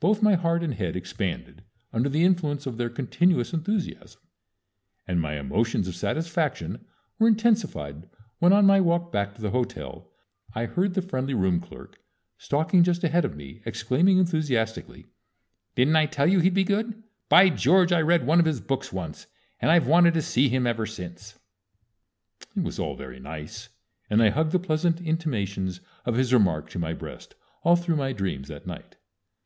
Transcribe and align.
Both 0.00 0.20
my 0.22 0.34
heart 0.34 0.62
and 0.62 0.74
head 0.74 0.96
expanded 0.96 1.64
under 1.90 2.10
the 2.10 2.22
influence 2.24 2.66
of 2.66 2.76
their 2.76 2.90
continuous 2.90 3.54
enthusiasm, 3.54 4.20
and 5.08 5.18
my 5.18 5.40
emotions 5.40 5.88
of 5.88 5.96
satisfaction 5.96 6.84
were 7.18 7.26
intensified 7.26 8.06
when 8.38 8.52
on 8.52 8.66
my 8.66 8.82
walk 8.82 9.10
back 9.10 9.34
to 9.34 9.40
the 9.40 9.52
hotel 9.52 10.12
I 10.54 10.66
heard 10.66 10.92
the 10.92 11.00
friendly 11.00 11.32
room 11.32 11.60
clerk, 11.60 11.98
stalking 12.36 12.82
just 12.84 13.02
ahead 13.02 13.24
of 13.24 13.34
me, 13.34 13.62
exclaiming 13.64 14.18
enthusiastically: 14.18 15.06
"Didn't 15.74 15.96
I 15.96 16.04
tell 16.04 16.26
you 16.26 16.40
he'd 16.40 16.52
be 16.52 16.62
good? 16.62 17.02
By 17.30 17.48
George! 17.48 17.92
I 17.92 18.02
read 18.02 18.26
one 18.26 18.40
of 18.40 18.44
his 18.44 18.60
books 18.60 18.92
once, 18.92 19.26
and 19.58 19.70
I've 19.70 19.86
wanted 19.86 20.12
to 20.12 20.20
see 20.20 20.50
him 20.50 20.66
ever 20.66 20.84
since." 20.84 21.38
It 22.54 22.62
was 22.62 22.78
all 22.78 22.94
very 22.94 23.20
nice, 23.20 23.70
and 24.10 24.22
I 24.22 24.28
hugged 24.28 24.52
the 24.52 24.58
pleasant 24.58 25.00
intimations 25.00 25.80
of 26.04 26.16
his 26.16 26.34
remark 26.34 26.68
to 26.72 26.78
my 26.78 26.92
breast 26.92 27.34
all 27.62 27.74
through 27.76 27.96
my 27.96 28.12
dreams 28.12 28.48
that 28.48 28.66
night. 28.66 28.96